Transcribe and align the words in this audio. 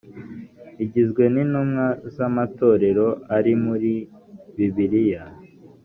igizwe 0.83 1.23
n’intumwa 1.33 1.85
z’amatorero 2.15 3.07
ari 3.35 3.53
muri 3.63 3.91
bibiliya 4.55 5.23